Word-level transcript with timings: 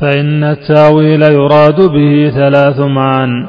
فإن 0.00 0.44
التأويل 0.44 1.22
يراد 1.22 1.80
به 1.80 2.30
ثلاث 2.30 2.78
معان 2.80 3.46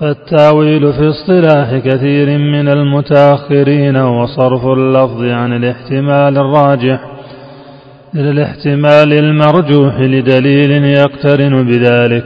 فالتأويل 0.00 0.92
في 0.92 1.08
اصطلاح 1.08 1.76
كثير 1.76 2.38
من 2.38 2.68
المتأخرين 2.68 3.96
هو 3.96 4.26
صرف 4.26 4.66
اللفظ 4.66 5.22
عن 5.22 5.52
الاحتمال 5.52 6.38
الراجح 6.38 7.00
إلى 8.14 8.30
الاحتمال 8.30 9.12
المرجوح 9.12 10.00
لدليل 10.00 10.84
يقترن 10.84 11.66
بذلك 11.66 12.24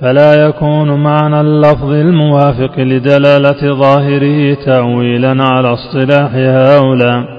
فلا 0.00 0.46
يكون 0.48 1.02
معنى 1.02 1.40
اللفظ 1.40 1.90
الموافق 1.90 2.78
لدلالة 2.80 3.74
ظاهره 3.74 4.54
تأويلا 4.54 5.44
على 5.44 5.72
اصطلاح 5.72 6.30
هؤلاء. 6.34 7.35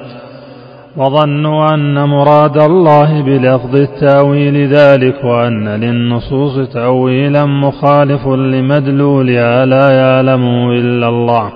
وظنوا 0.98 1.74
أن 1.74 2.10
مراد 2.10 2.58
الله 2.58 3.22
بلفظ 3.22 3.76
التأويل 3.76 4.74
ذلك 4.74 5.24
وأن 5.24 5.68
للنصوص 5.68 6.70
تأويلا 6.74 7.46
مخالف 7.46 8.28
لمدلولها 8.28 9.66
لا 9.66 9.92
يعلمه 9.92 10.72
إلا 10.72 11.10
الله 11.10 11.52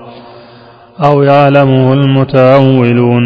أو 1.05 1.23
يعلمه 1.23 1.93
المتأولون 1.93 3.23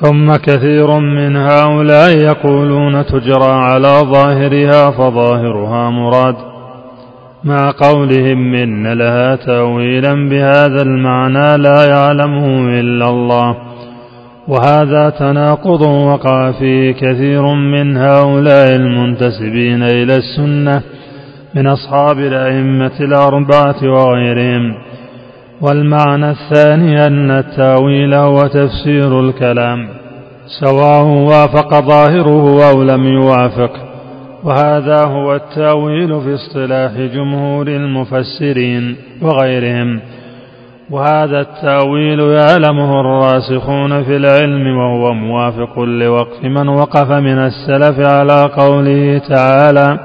ثم 0.00 0.36
كثير 0.36 0.98
من 0.98 1.36
هؤلاء 1.36 2.16
يقولون 2.16 3.06
تجرى 3.06 3.52
على 3.52 4.00
ظاهرها 4.04 4.90
فظاهرها 4.90 5.90
مراد 5.90 6.36
مع 7.44 7.70
قولهم 7.70 8.54
إن 8.54 8.92
لها 8.92 9.36
تأويلا 9.36 10.28
بهذا 10.28 10.82
المعنى 10.82 11.56
لا 11.62 11.86
يعلمه 11.88 12.46
إلا 12.80 13.08
الله 13.08 13.73
وهذا 14.48 15.10
تناقض 15.10 15.82
وقع 15.82 16.52
فيه 16.52 16.92
كثير 16.92 17.54
من 17.54 17.96
هؤلاء 17.96 18.76
المنتسبين 18.76 19.82
إلى 19.82 20.16
السنة 20.16 20.82
من 21.54 21.66
أصحاب 21.66 22.18
الأئمة 22.18 23.00
الأربعة 23.00 23.76
وغيرهم. 23.82 24.74
والمعنى 25.60 26.30
الثاني 26.30 27.06
أن 27.06 27.30
التأويل 27.30 28.14
هو 28.14 28.38
تفسير 28.38 29.20
الكلام 29.20 29.88
سواء 30.60 31.04
وافق 31.04 31.80
ظاهره 31.80 32.70
أو 32.70 32.82
لم 32.82 33.04
يوافق. 33.04 33.70
وهذا 34.44 35.04
هو 35.04 35.34
التأويل 35.34 36.20
في 36.20 36.34
اصطلاح 36.34 36.92
جمهور 37.14 37.68
المفسرين 37.68 38.96
وغيرهم. 39.22 40.00
وهذا 40.90 41.40
التأويل 41.40 42.20
يعلمه 42.20 43.00
الراسخون 43.00 44.04
في 44.04 44.16
العلم 44.16 44.76
وهو 44.76 45.14
موافق 45.14 45.80
لوقف 45.80 46.44
من 46.44 46.68
وقف 46.68 47.10
من 47.10 47.38
السلف 47.38 48.06
على 48.06 48.42
قوله 48.56 49.18
تعالى 49.18 49.98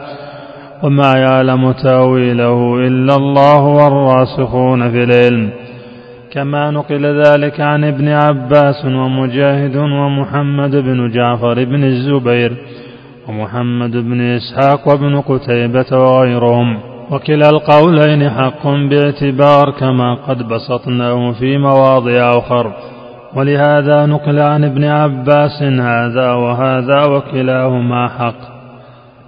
وما 0.83 1.13
يعلم 1.15 1.71
تأويله 1.71 2.75
إلا 2.87 3.15
الله 3.15 3.63
والراسخون 3.63 4.91
في 4.91 5.03
العلم. 5.03 5.49
كما 6.31 6.71
نقل 6.71 7.23
ذلك 7.25 7.59
عن 7.59 7.83
ابن 7.83 8.07
عباس 8.07 8.85
ومجاهد 8.85 9.75
ومحمد 9.75 10.75
بن 10.75 11.11
جعفر 11.11 11.63
بن 11.63 11.83
الزبير 11.83 12.51
ومحمد 13.27 13.91
بن 13.91 14.21
إسحاق 14.21 14.87
وابن 14.87 15.21
قتيبة 15.21 15.85
وغيرهم. 15.91 16.88
وكلا 17.11 17.49
القولين 17.49 18.29
حق 18.29 18.67
باعتبار 18.67 19.71
كما 19.79 20.13
قد 20.13 20.47
بسطناه 20.47 21.31
في 21.31 21.57
مواضع 21.57 22.37
أخر. 22.37 22.73
ولهذا 23.35 24.05
نقل 24.05 24.39
عن 24.39 24.63
ابن 24.63 24.83
عباس 24.83 25.63
هذا 25.63 26.31
وهذا 26.31 27.05
وكلاهما 27.05 28.07
حق. 28.07 28.59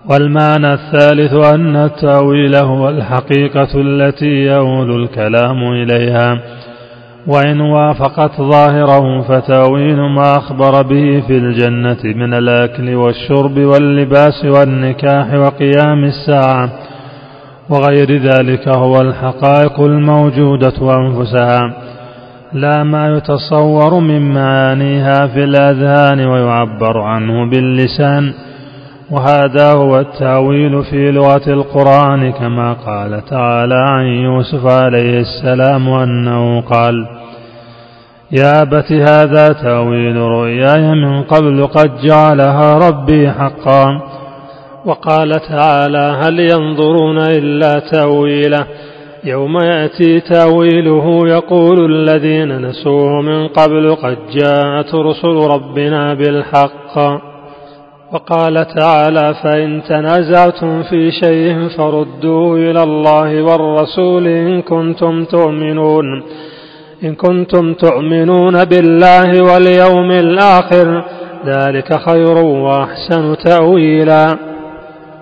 والمعنى 0.09 0.73
الثالث 0.73 1.33
أن 1.53 1.75
التأويل 1.75 2.55
هو 2.55 2.89
الحقيقة 2.89 3.69
التي 3.75 4.45
يؤول 4.45 5.03
الكلام 5.03 5.63
إليها. 5.63 6.39
وإن 7.27 7.61
وافقت 7.61 8.41
ظاهره 8.41 9.21
فتأويل 9.21 9.99
ما 10.01 10.37
أخبر 10.37 10.81
به 10.81 11.23
في 11.27 11.37
الجنة 11.37 12.15
من 12.15 12.33
الأكل 12.33 12.95
والشرب 12.95 13.57
واللباس 13.57 14.45
والنكاح 14.45 15.33
وقيام 15.33 16.03
الساعة. 16.03 16.69
وغير 17.71 18.17
ذلك 18.17 18.67
هو 18.67 19.01
الحقائق 19.01 19.79
الموجودة 19.79 20.97
أنفسها. 20.99 21.73
لا 22.53 22.83
ما 22.83 23.17
يتصور 23.17 23.99
من 23.99 24.33
معانيها 24.33 25.27
في 25.27 25.43
الأذهان 25.43 26.27
ويعبر 26.27 26.99
عنه 27.01 27.49
باللسان. 27.49 28.33
وهذا 29.11 29.71
هو 29.71 29.99
التأويل 29.99 30.83
في 30.83 31.11
لغة 31.11 31.41
القرآن 31.47 32.31
كما 32.31 32.73
قال 32.73 33.25
تعالى 33.25 33.75
عن 33.87 34.05
يوسف 34.05 34.65
عليه 34.65 35.19
السلام 35.19 35.89
أنه 35.89 36.61
قال 36.61 37.07
يا 38.31 38.61
أبت 38.61 38.91
هذا 38.91 39.53
تأويل 39.53 40.15
رؤياي 40.15 40.91
من 40.95 41.23
قبل 41.23 41.67
قد 41.67 41.91
جعلها 42.03 42.77
ربي 42.77 43.31
حقا. 43.31 44.01
وقال 44.85 45.29
تعالى 45.49 46.17
هل 46.21 46.39
ينظرون 46.39 47.17
إلا 47.17 47.79
تأويله؟ 47.79 48.65
يوم 49.23 49.57
يأتي 49.57 50.19
تأويله 50.19 51.27
يقول 51.27 51.91
الذين 51.91 52.61
نسوه 52.61 53.21
من 53.21 53.47
قبل 53.47 53.95
قد 53.95 54.17
جاءت 54.33 54.95
رسل 54.95 55.35
ربنا 55.53 56.13
بالحق. 56.13 57.21
وقال 58.13 58.67
تعالى 58.79 59.35
فإن 59.43 59.81
تنازعتم 59.89 60.83
في 60.83 61.11
شيء 61.11 61.67
فردوه 61.77 62.55
إلى 62.55 62.83
الله 62.83 63.43
والرسول 63.43 64.27
إن 64.27 64.61
كنتم 64.61 65.23
تؤمنون. 65.23 66.23
إن 67.03 67.15
كنتم 67.15 67.73
تؤمنون 67.73 68.63
بالله 68.63 69.43
واليوم 69.43 70.11
الآخر 70.11 71.03
ذلك 71.45 71.99
خير 72.09 72.37
وأحسن 72.37 73.37
تأويلا. 73.45 74.51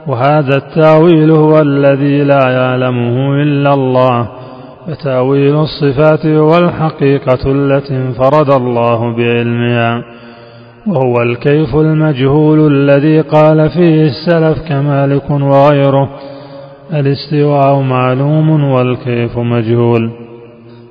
وهذا 0.09 0.57
التأويل 0.57 1.31
هو 1.31 1.59
الذي 1.59 2.23
لا 2.23 2.49
يعلمه 2.49 3.43
إلا 3.43 3.73
الله 3.73 4.27
فتاويل 4.87 5.55
الصفات 5.55 6.25
هو 6.25 6.57
الحقيقة 6.57 7.51
التي 7.51 7.95
انفرد 7.97 8.49
الله 8.49 9.15
بعلمها 9.15 10.03
وهو 10.87 11.21
الكيف 11.21 11.75
المجهول 11.75 12.73
الذي 12.73 13.21
قال 13.21 13.69
فيه 13.69 14.03
السلف 14.03 14.67
كمالك 14.69 15.29
وغيره 15.29 16.09
الاستواء 16.93 17.81
معلوم 17.81 18.63
والكيف 18.63 19.37
مجهول 19.37 20.11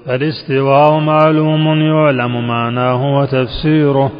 فالاستواء 0.06 0.98
معلوم 0.98 1.66
يعلم 1.66 2.48
معناه 2.48 3.18
وتفسيره 3.18 4.10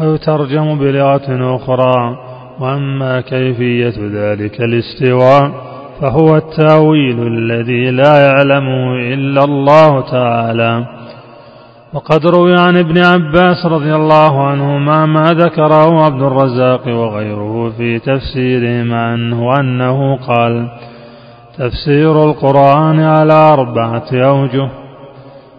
ويترجم 0.00 0.78
بلغة 0.78 1.56
أخرى 1.56 2.16
وأما 2.62 3.20
كيفية 3.20 3.94
ذلك 3.98 4.60
الاستواء 4.60 5.50
فهو 6.00 6.36
التأويل 6.36 7.26
الذي 7.26 7.90
لا 7.90 8.26
يعلمه 8.26 8.96
إلا 9.14 9.44
الله 9.44 10.00
تعالى. 10.00 10.86
وقد 11.92 12.26
روي 12.26 12.54
عن 12.58 12.76
ابن 12.76 12.98
عباس 12.98 13.66
رضي 13.66 13.94
الله 13.94 14.46
عنهما 14.46 15.06
ما 15.06 15.32
ذكره 15.32 16.04
عبد 16.04 16.22
الرزاق 16.22 16.88
وغيره 16.88 17.70
في 17.76 17.98
تفسيرهم 17.98 18.94
عنه 18.94 19.60
أنه 19.60 20.16
قال 20.16 20.68
تفسير 21.58 22.24
القرآن 22.24 23.00
على 23.00 23.32
أربعة 23.32 24.08
أوجه. 24.12 24.68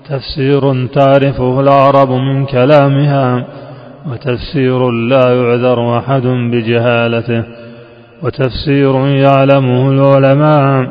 تفسير 0.10 0.88
تعرفه 0.88 1.60
العرب 1.60 2.10
من 2.12 2.46
كلامها. 2.46 3.46
وتفسير 4.12 4.92
لا 4.92 5.26
يعذر 5.34 5.98
أحد 5.98 6.28
بجهالته 6.52 7.44
وتفسير 8.24 9.08
يعلمه 9.08 9.92
العلماء 9.92 10.90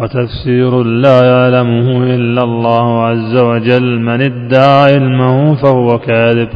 وتفسير 0.00 0.82
لا 0.82 1.18
يعلمه 1.32 2.14
إلا 2.14 2.42
الله 2.42 3.06
عز 3.06 3.36
وجل 3.36 4.00
من 4.00 4.22
ادعى 4.22 4.94
علمه 4.94 5.54
فهو 5.54 5.98
كاذب. 5.98 6.48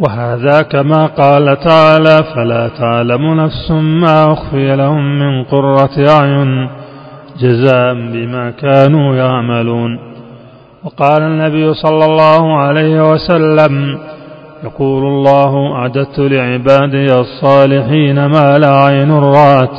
وهذا 0.00 0.62
كما 0.62 1.06
قال 1.06 1.56
تعالى 1.60 2.24
فلا 2.34 2.68
تعلم 2.68 3.40
نفس 3.40 3.70
ما 3.70 4.32
أخفي 4.32 4.76
لهم 4.76 5.18
من 5.18 5.44
قرة 5.44 5.94
أعين 6.08 6.68
جزاء 7.40 7.94
بما 7.94 8.50
كانوا 8.50 9.16
يعملون. 9.16 9.98
وقال 10.84 11.22
النبي 11.22 11.74
صلى 11.74 12.04
الله 12.04 12.56
عليه 12.58 13.12
وسلم 13.12 13.98
يقول 14.64 15.04
الله 15.04 15.72
أعددت 15.72 16.18
لعبادي 16.18 17.06
الصالحين 17.20 18.26
ما 18.26 18.58
لا 18.58 18.76
عين 18.76 19.12
رأت 19.12 19.70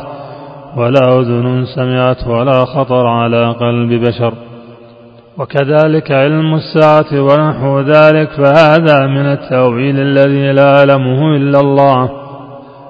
ولا 0.78 1.20
أذن 1.20 1.66
سمعت 1.76 2.28
ولا 2.28 2.66
خطر 2.66 3.08
على 3.08 3.52
قلب 3.52 3.94
بشر. 4.04 4.34
وكذلك 5.38 6.12
علم 6.12 6.54
الساعة 6.56 7.22
ونحو 7.22 7.80
ذلك 7.80 8.30
فهذا 8.32 9.08
من 9.08 9.26
التأويل 9.26 10.00
الذي 10.00 10.52
لا 10.52 10.78
يعلمه 10.78 11.36
إلا 11.36 11.60
الله. 11.60 12.10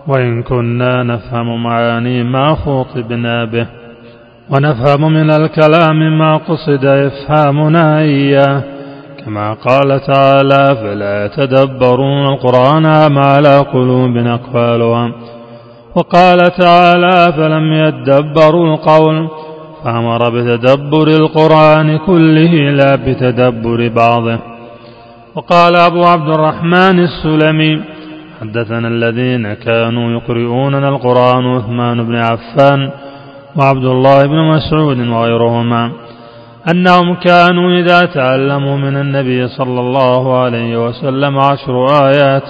وإن 0.08 0.44
كنا 0.44 1.04
نفهم 1.04 1.64
معاني 1.64 2.24
ما 2.24 2.56
خوطبنا 2.56 3.46
به 3.46 3.68
ونفهم 4.50 5.14
من 5.14 5.32
الكلام 5.32 6.18
ما 6.20 6.38
قصد 6.38 6.86
إفهامنا 6.86 8.00
إياه. 8.00 8.77
كما 9.28 9.54
قال 9.54 9.90
تعالى 10.08 10.66
فلا 10.82 11.26
يتدبرون 11.26 12.26
القرآن 12.34 13.08
ما 13.08 13.26
على 13.26 13.60
قلوب 13.60 14.18
أقفالها. 14.18 15.12
وقال 15.96 16.38
تعالى 16.38 17.34
فلم 17.38 17.74
يدبروا 17.74 18.74
القول 18.74 19.28
فأمر 19.84 20.30
بتدبر 20.30 21.08
القرآن 21.08 21.98
كله 21.98 22.54
لا 22.80 22.96
بتدبر 22.96 23.88
بعضه. 23.88 24.40
وقال 25.36 25.76
أبو 25.76 26.04
عبد 26.04 26.30
الرحمن 26.30 27.00
السلمي 27.00 27.82
حدثنا 28.42 28.88
الذين 28.88 29.54
كانوا 29.54 30.12
يقرؤوننا 30.12 30.90
القرآن 30.90 31.46
عثمان 31.56 32.04
بن 32.08 32.16
عفان 32.16 32.92
وعبد 33.56 33.86
الله 33.86 34.26
بن 34.26 34.40
مسعود 34.54 35.00
وغيرهما. 35.08 35.92
أنهم 36.72 37.16
كانوا 37.16 37.80
إذا 37.80 38.06
تعلموا 38.06 38.78
من 38.78 38.98
النبي 38.98 39.48
صلى 39.48 39.80
الله 39.80 40.40
عليه 40.40 40.88
وسلم 40.88 41.40
عشر 41.40 41.86
آيات 42.08 42.44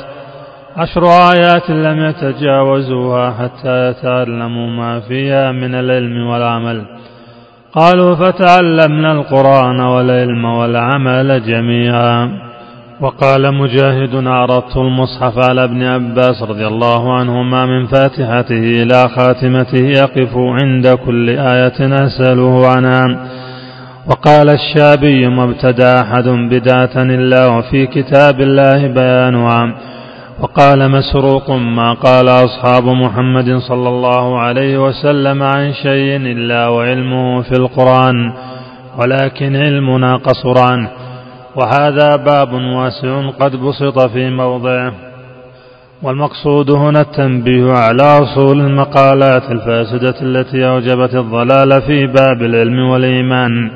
عشر 0.77 1.03
آيات 1.05 1.69
لم 1.69 2.05
يتجاوزوها 2.05 3.31
حتى 3.31 3.89
يتعلموا 3.89 4.67
ما 4.67 4.99
فيها 4.99 5.51
من 5.51 5.75
العلم 5.75 6.27
والعمل. 6.27 6.85
قالوا 7.73 8.15
فتعلمنا 8.15 9.11
القرآن 9.11 9.79
والعلم 9.79 10.45
والعمل 10.45 11.43
جميعا. 11.45 12.31
وقال 13.01 13.53
مجاهد 13.53 14.27
عرضت 14.27 14.77
المصحف 14.77 15.49
على 15.49 15.63
ابن 15.63 15.83
عباس 15.83 16.43
رضي 16.43 16.67
الله 16.67 17.13
عنهما 17.13 17.65
من 17.65 17.85
فاتحته 17.85 18.83
إلى 18.83 19.09
خاتمته 19.15 19.85
يقف 19.87 20.37
عند 20.37 20.87
كل 21.05 21.29
آية 21.29 22.05
أسأله 22.05 22.67
عنها. 22.67 23.27
وقال 24.09 24.49
الشابي 24.49 25.27
ما 25.27 25.43
ابتدى 25.43 25.85
أحد 25.85 26.27
بدعة 26.27 26.95
إلا 26.95 27.47
وفي 27.47 27.87
كتاب 27.87 28.41
الله 28.41 28.87
بيانها. 28.87 29.75
وقال 30.39 30.91
مسروق 30.91 31.51
ما 31.51 31.93
قال 31.93 32.27
أصحاب 32.29 32.83
محمد 32.85 33.57
صلى 33.57 33.89
الله 33.89 34.39
عليه 34.39 34.77
وسلم 34.85 35.43
عن 35.43 35.73
شيء 35.73 36.15
إلا 36.15 36.67
وعلمه 36.67 37.41
في 37.41 37.51
القرآن 37.51 38.33
ولكن 38.97 39.55
علمنا 39.55 40.17
قصران. 40.17 40.87
وهذا 41.55 42.15
باب 42.15 42.53
واسع 42.53 43.29
قد 43.29 43.55
بسط 43.55 43.99
في 43.99 44.29
موضعه. 44.29 44.93
والمقصود 46.03 46.71
هنا 46.71 47.01
التنبيه 47.01 47.71
على 47.71 48.03
أصول 48.03 48.59
المقالات 48.61 49.51
الفاسدة 49.51 50.15
التي 50.21 50.67
أوجبت 50.67 51.15
الضلال 51.15 51.81
في 51.81 52.07
باب 52.07 52.41
العلم 52.41 52.79
والإيمان. 52.89 53.71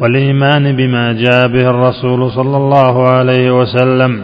والإيمان 0.00 0.76
بما 0.76 1.12
جاء 1.12 1.48
به 1.48 1.70
الرسول 1.70 2.30
صلى 2.30 2.56
الله 2.56 3.08
عليه 3.08 3.50
وسلم 3.60 4.22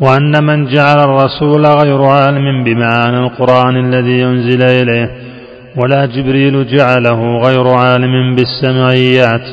وأن 0.00 0.44
من 0.44 0.66
جعل 0.66 0.98
الرسول 0.98 1.66
غير 1.66 2.02
عالم 2.02 2.64
بمعنى 2.64 3.18
القرآن 3.18 3.76
الذي 3.76 4.20
ينزل 4.20 4.62
إليه 4.62 5.10
ولا 5.76 6.06
جبريل 6.06 6.66
جعله 6.66 7.38
غير 7.38 7.68
عالم 7.68 8.34
بالسمعيات 8.36 9.46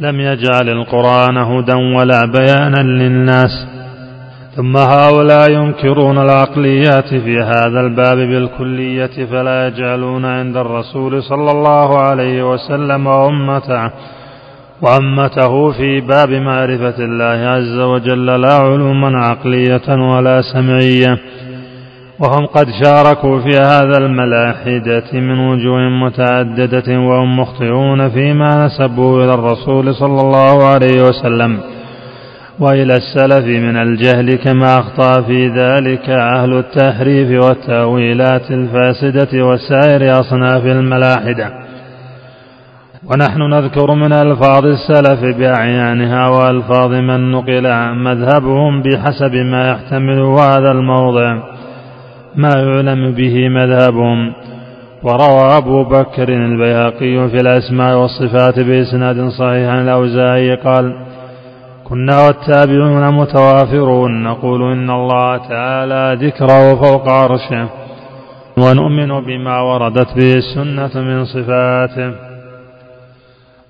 لم 0.00 0.20
يجعل 0.20 0.68
القرآن 0.68 1.36
هدى 1.36 1.74
ولا 1.96 2.24
بيانا 2.24 2.82
للناس. 2.82 3.77
ثم 4.58 4.76
هؤلاء 4.76 5.50
ينكرون 5.50 6.18
العقليات 6.18 7.08
في 7.08 7.38
هذا 7.38 7.80
الباب 7.80 8.16
بالكلية 8.16 9.26
فلا 9.30 9.66
يجعلون 9.66 10.24
عند 10.24 10.56
الرسول 10.56 11.22
صلى 11.22 11.50
الله 11.50 11.98
عليه 11.98 12.52
وسلم 12.52 13.06
وأمته 13.06 13.90
وأمته 14.82 15.72
في 15.72 16.00
باب 16.00 16.30
معرفة 16.30 17.04
الله 17.04 17.48
عز 17.48 17.78
وجل 17.78 18.26
لا 18.26 18.54
علوما 18.54 19.18
عقلية 19.18 19.88
ولا 19.88 20.42
سمعية. 20.52 21.18
وهم 22.20 22.46
قد 22.46 22.66
شاركوا 22.84 23.40
في 23.40 23.58
هذا 23.58 23.98
الملاحدة 23.98 25.12
من 25.12 25.38
وجوه 25.48 25.80
متعددة 25.80 27.00
وهم 27.00 27.38
مخطئون 27.40 28.10
فيما 28.10 28.66
نسبوا 28.66 29.24
إلى 29.24 29.34
الرسول 29.34 29.94
صلى 29.94 30.20
الله 30.20 30.64
عليه 30.64 31.02
وسلم. 31.02 31.77
وإلى 32.60 32.96
السلف 32.96 33.44
من 33.44 33.76
الجهل 33.76 34.34
كما 34.34 34.78
أخطأ 34.78 35.22
في 35.22 35.48
ذلك 35.48 36.10
أهل 36.10 36.58
التحريف 36.58 37.44
والتأويلات 37.44 38.50
الفاسدة 38.50 39.46
وسائر 39.46 40.20
أصناف 40.20 40.64
الملاحدة. 40.66 41.52
ونحن 43.04 43.42
نذكر 43.42 43.94
من 43.94 44.12
ألفاظ 44.12 44.66
السلف 44.66 45.36
بأعيانها 45.38 46.28
وألفاظ 46.28 46.90
من 46.90 47.30
نقل 47.30 47.94
مذهبهم 47.94 48.82
بحسب 48.82 49.34
ما 49.34 49.70
يحتمل 49.70 50.20
هذا 50.20 50.70
الموضع. 50.70 51.42
ما 52.36 52.50
يعلم 52.56 53.12
به 53.12 53.48
مذهبهم. 53.48 54.32
وروى 55.02 55.56
أبو 55.56 55.84
بكر 55.84 56.28
البيهقي 56.28 57.28
في 57.30 57.36
الأسماء 57.40 57.96
والصفات 57.96 58.60
بإسناد 58.60 59.28
صحيح 59.28 59.72
الأوزاعي 59.72 60.54
قال 60.54 61.07
كنا 61.88 62.26
والتابعون 62.26 63.14
متوافرون. 63.14 64.22
نقول 64.22 64.72
إن 64.72 64.90
الله 64.90 65.36
تعالى 65.36 66.26
ذكره 66.26 66.74
فوق 66.74 67.08
عرشه. 67.08 67.68
ونؤمن 68.58 69.20
بما 69.20 69.60
وردت 69.60 70.14
به 70.16 70.34
السنة 70.34 71.02
من 71.02 71.24
صفاته. 71.24 72.12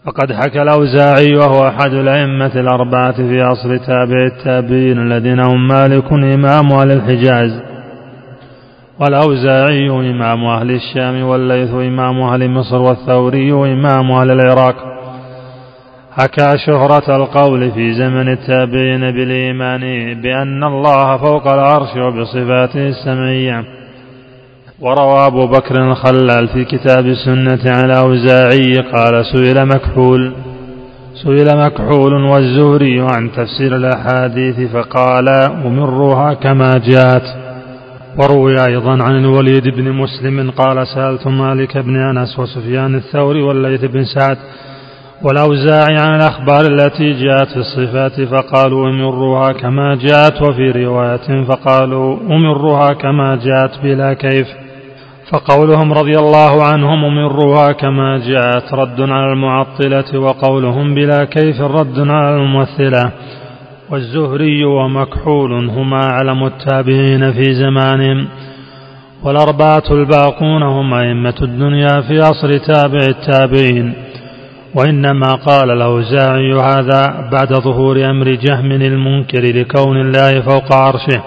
وقد 0.07 0.33
حكى 0.33 0.63
الأوزاعي 0.63 1.37
وهو 1.37 1.69
أحد 1.69 1.93
الأئمة 1.93 2.61
الأربعة 2.61 3.13
في 3.13 3.43
عصر 3.43 3.77
تابع 3.77 4.27
التابعين 4.27 4.99
الذين 4.99 5.41
هم 5.41 5.69
مالك 5.69 6.13
إمام 6.13 6.73
أهل 6.73 6.93
الحجاز. 6.93 7.61
والأوزاعي 9.01 9.91
إمام 9.91 10.45
أهل 10.45 10.71
الشام 10.71 11.23
والليث 11.23 11.71
إمام 11.71 12.21
أهل 12.21 12.51
مصر 12.51 12.83
والثوري 12.83 13.53
إمام 13.53 14.13
أهل 14.13 14.31
العراق. 14.31 14.98
حكى 16.19 16.59
شهرة 16.67 17.17
القول 17.17 17.71
في 17.73 17.95
زمن 17.95 18.29
التابعين 18.29 19.01
بالإيمان 19.01 19.81
بأن 20.23 20.65
الله 20.65 21.17
فوق 21.17 21.49
العرش 21.53 21.97
وبصفاته 21.97 22.89
السمعية 22.89 23.65
وروى 24.81 25.27
أبو 25.27 25.47
بكر 25.47 25.91
الخلال 25.91 26.49
في 26.49 26.65
كتاب 26.65 27.07
السنة 27.07 27.73
على 27.73 27.99
أوزاعي 27.99 28.75
قال 28.95 29.25
سئل 29.27 29.67
مكحول 29.67 30.33
سئل 31.25 31.59
مكحول 31.59 32.13
والزهري 32.15 33.01
عن 33.01 33.31
تفسير 33.33 33.77
الأحاديث 33.77 34.71
فقال 34.73 35.29
أمرها 35.67 36.35
كما 36.35 36.71
جاءت. 36.79 37.49
وروي 38.19 38.65
أيضا 38.67 39.03
عن 39.03 39.17
الوليد 39.17 39.69
بن 39.69 39.93
مسلم 39.93 40.51
قال 40.51 40.87
سألت 40.87 41.27
مالك 41.27 41.79
بن 41.79 41.97
أنس 41.97 42.39
وسفيان 42.39 42.95
الثوري 42.95 43.43
والليث 43.43 43.85
بن 43.85 44.05
سعد 44.05 44.39
والأوزاعي 45.23 45.97
عن 45.97 46.15
الأخبار 46.15 46.61
التي 46.61 47.13
جاءت 47.13 47.49
في 47.49 47.57
الصفات 47.57 48.21
فقالوا 48.21 48.89
أمروها 48.91 49.53
كما 49.53 49.95
جاءت 49.95 50.43
وفي 50.43 50.71
رواية 50.71 51.45
فقالوا 51.45 52.17
أمروها 52.31 52.93
كما 52.93 53.37
جاءت 53.45 53.83
بلا 53.83 54.15
كيف. 54.15 54.47
فقولهم 55.33 55.93
رضي 55.93 56.19
الله 56.19 56.65
عنهم 56.65 57.05
أمروها 57.05 57.73
كما 57.73 58.19
جاءت 58.19 58.75
رد 58.75 59.01
على 59.01 59.33
المعطلة 59.33 60.19
وقولهم 60.21 60.95
بلا 60.95 61.25
كيف 61.25 61.61
رد 61.61 61.99
على 61.99 62.37
الممثلة. 62.37 63.13
والزهري 63.91 64.65
ومكحول 64.65 65.53
هما 65.69 66.11
أعلم 66.11 66.45
التابعين 66.45 67.33
في 67.33 67.55
زمانهم. 67.55 68.29
والأربعة 69.25 69.85
الباقون 69.91 70.63
هم 70.63 70.95
أئمة 70.95 71.35
الدنيا 71.43 72.01
في 72.09 72.21
عصر 72.21 72.59
تابع 72.59 73.01
التابعين. 73.09 74.08
وإنما 74.75 75.35
قال 75.35 75.71
الأوزاعي 75.71 76.53
هذا 76.53 77.29
بعد 77.33 77.53
ظهور 77.55 78.11
أمر 78.11 78.29
جهم 78.31 78.73
المنكر 78.73 79.43
لكون 79.43 80.01
الله 80.01 80.41
فوق 80.41 80.73
عرشه 80.73 81.23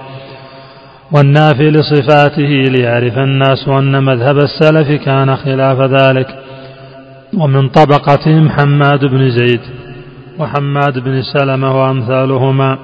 والنافي 1.11 1.71
لصفاته 1.71 2.65
ليعرف 2.73 3.17
الناس 3.17 3.67
أن 3.67 4.03
مذهب 4.03 4.37
السلف 4.37 5.03
كان 5.05 5.35
خلاف 5.35 5.81
ذلك. 5.81 6.27
ومن 7.37 7.69
طبقتهم 7.69 8.49
حماد 8.49 9.05
بن 9.05 9.29
زيد 9.29 9.59
وحماد 10.39 10.99
بن 10.99 11.21
سلمة 11.21 11.81
وأمثالهما 11.81 12.77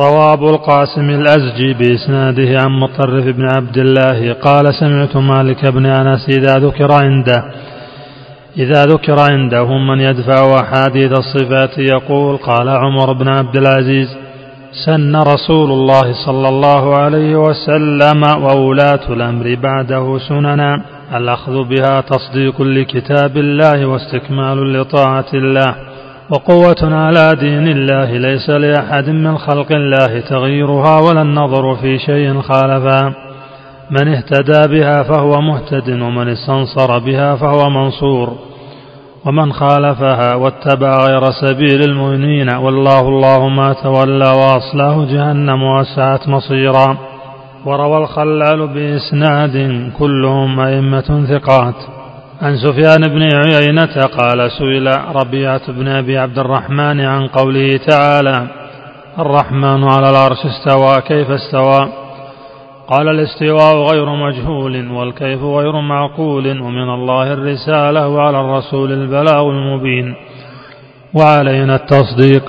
روى 0.00 0.32
أبو 0.32 0.50
القاسم 0.50 1.10
الأزجي 1.10 1.74
بإسناده 1.74 2.60
عن 2.60 2.70
مطرف 2.70 3.24
بن 3.24 3.48
عبد 3.56 3.78
الله 3.78 4.32
قال 4.32 4.74
سمعت 4.74 5.16
مالك 5.16 5.66
بن 5.66 5.86
أنس 5.86 6.28
إذا 6.28 6.54
ذكر 6.58 6.92
عنده 6.92 7.44
إذا 8.58 8.84
ذكر 8.84 9.20
عنده 9.30 9.78
من 9.78 10.00
يدفع 10.00 10.60
أحاديث 10.60 11.12
الصفات 11.12 11.78
يقول 11.78 12.36
قال 12.36 12.68
عمر 12.68 13.12
بن 13.12 13.28
عبد 13.28 13.56
العزيز 13.56 14.16
سن 14.86 15.16
رسول 15.16 15.70
الله 15.70 16.12
صلى 16.26 16.48
الله 16.48 16.96
عليه 16.96 17.36
وسلم 17.36 18.22
وولاة 18.44 19.08
الأمر 19.08 19.54
بعده 19.62 20.18
سننا 20.28 20.84
الأخذ 21.14 21.64
بها 21.64 22.00
تصديق 22.00 22.62
لكتاب 22.62 23.36
الله 23.36 23.86
واستكمال 23.86 24.72
لطاعة 24.72 25.26
الله 25.34 25.74
وقوة 26.30 26.82
على 26.82 27.32
دين 27.40 27.68
الله 27.68 28.18
ليس 28.18 28.50
لأحد 28.50 29.08
من 29.10 29.38
خلق 29.38 29.72
الله 29.72 30.20
تغييرها 30.20 31.00
ولا 31.00 31.22
النظر 31.22 31.76
في 31.76 31.98
شيء 31.98 32.40
خالفا. 32.40 33.14
من 33.90 34.08
اهتدى 34.08 34.78
بها 34.78 35.02
فهو 35.02 35.40
مهتد 35.40 35.88
ومن 35.88 36.28
استنصر 36.28 36.98
بها 36.98 37.36
فهو 37.36 37.70
منصور. 37.70 38.32
ومن 39.24 39.52
خالفها 39.52 40.34
واتبع 40.34 40.96
غير 41.06 41.30
سبيل 41.30 41.82
المؤمنين 41.90 42.54
والله 42.54 43.00
الله 43.00 43.48
ما 43.48 43.72
تولى 43.72 44.30
وأصلاه 44.30 45.04
جهنم 45.04 45.62
وسعت 45.62 46.28
مصيرا. 46.28 46.96
وروى 47.66 47.98
الخلال 47.98 48.66
بإسناد 48.66 49.90
كلهم 49.98 50.60
أئمة 50.60 51.26
ثقات. 51.28 51.74
عن 52.42 52.56
سفيان 52.56 53.00
بن 53.00 53.22
عيينة 53.22 54.02
قال 54.18 54.50
سئل 54.50 55.16
ربيعة 55.16 55.72
بن 55.72 55.88
أبي 55.88 56.18
عبد 56.18 56.38
الرحمن 56.38 57.00
عن 57.00 57.26
قوله 57.26 57.76
تعالى 57.76 58.46
الرحمن 59.18 59.84
على 59.84 60.10
العرش 60.10 60.38
استوى 60.46 61.00
كيف 61.00 61.30
استوى؟ 61.30 62.03
قال 62.88 63.08
الاستواء 63.08 63.76
غير 63.76 64.06
مجهول 64.14 64.90
والكيف 64.90 65.42
غير 65.42 65.80
معقول 65.80 66.60
ومن 66.60 66.94
الله 66.94 67.32
الرسالة 67.32 68.08
وعلى 68.08 68.40
الرسول 68.40 68.92
البلاغ 68.92 69.50
المبين 69.50 70.14
وعلينا 71.14 71.74
التصديق 71.74 72.42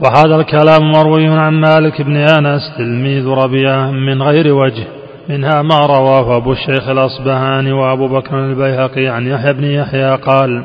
وهذا 0.00 0.36
الكلام 0.36 0.90
مروي 0.90 1.26
عن 1.26 1.52
مالك 1.52 2.02
بن 2.02 2.16
أنس 2.16 2.60
تلميذ 2.78 3.28
ربيعة 3.28 3.90
من 3.90 4.22
غير 4.22 4.54
وجه 4.54 4.84
منها 5.28 5.62
ما 5.62 5.78
رواه 5.78 6.36
أبو 6.36 6.52
الشيخ 6.52 6.88
الأصبهاني 6.88 7.72
وأبو 7.72 8.08
بكر 8.08 8.38
البيهقي 8.44 9.06
عن 9.06 9.26
يحيى 9.26 9.52
بن 9.52 9.64
يحيى 9.64 10.16
قال 10.16 10.64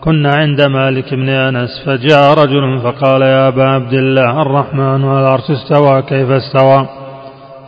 كنا 0.00 0.34
عند 0.34 0.60
مالك 0.62 1.14
بن 1.14 1.28
أنس 1.28 1.82
فجاء 1.86 2.34
رجل 2.34 2.80
فقال 2.80 3.22
يا 3.22 3.48
أبا 3.48 3.64
عبد 3.64 3.92
الله 3.92 4.42
الرحمن 4.42 5.04
على 5.04 5.20
العرش 5.20 5.50
استوى 5.50 6.02
كيف 6.02 6.30
استوى؟ 6.30 6.97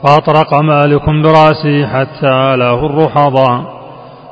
فأطرق 0.02 0.54
مالك 0.54 1.10
برأسه 1.10 1.86
حتى 1.86 2.26
آلاه 2.26 2.86
الرحضاء 2.86 3.80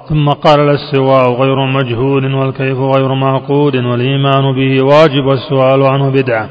ثم 0.08 0.28
قال 0.28 0.60
الاستواء 0.60 1.32
غير 1.32 1.66
مجهول 1.66 2.34
والكيف 2.34 2.78
غير 2.78 3.14
معقود 3.14 3.76
والإيمان 3.76 4.54
به 4.54 4.82
واجب 4.84 5.24
والسؤال 5.26 5.82
عنه 5.82 6.10
بدعة. 6.10 6.48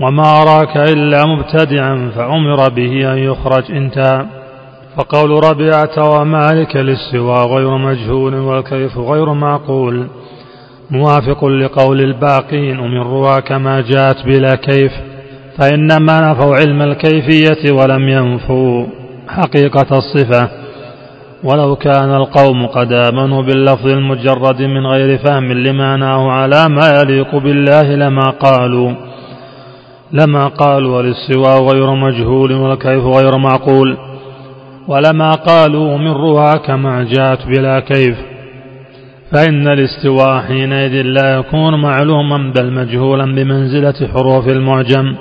وما 0.00 0.42
أراك 0.42 0.76
إلا 0.76 1.24
مبتدعا 1.26 2.10
فأمر 2.16 2.68
به 2.68 3.12
أن 3.12 3.18
يخرج 3.18 3.72
انتهى 3.72 4.26
فقول 4.96 5.44
ربيعة 5.50 6.20
ومالك 6.20 6.76
الاستواء 6.76 7.46
غير 7.46 7.78
مجهول 7.78 8.34
والكيف 8.34 8.98
غير 8.98 9.32
معقول. 9.32 10.06
موافق 10.90 11.44
لقول 11.44 12.00
الباقين 12.00 12.76
رواة 13.02 13.40
كما 13.40 13.80
جاءت 13.80 14.26
بلا 14.26 14.54
كيف. 14.54 14.92
فإنما 15.58 16.30
نفوا 16.30 16.56
علم 16.56 16.82
الكيفية 16.82 17.72
ولم 17.72 18.08
ينفوا 18.08 18.86
حقيقة 19.28 19.98
الصفة. 19.98 20.48
ولو 21.44 21.76
كان 21.76 22.14
القوم 22.14 22.66
قد 22.66 22.92
آمنوا 22.92 23.42
باللفظ 23.42 23.86
المجرد 23.86 24.62
من 24.62 24.86
غير 24.86 25.18
فهم 25.18 25.52
لمعناه 25.52 26.30
على 26.30 26.68
ما 26.68 27.00
يليق 27.00 27.36
بالله 27.36 27.94
لما 27.94 28.30
قالوا 28.30 28.92
لما 30.12 30.48
قالوا 30.48 31.00
الاستواء 31.00 31.62
غير 31.62 31.94
مجهول 31.94 32.52
والكيف 32.52 33.04
غير 33.04 33.38
معقول 33.38 33.96
ولما 34.88 35.32
قالوا 35.32 35.98
من 35.98 36.10
روها 36.10 36.54
كما 36.54 37.04
جاءت 37.04 37.46
بلا 37.46 37.80
كيف. 37.80 38.16
فإن 39.32 39.68
الاستواء 39.68 40.40
حينئذ 40.40 41.02
لا 41.02 41.34
يكون 41.38 41.82
معلوما 41.82 42.52
بل 42.56 42.72
مجهولا 42.72 43.24
بمنزلة 43.24 44.08
حروف 44.14 44.48
المعجم. 44.48 45.16